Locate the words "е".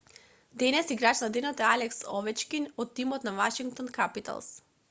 1.63-1.67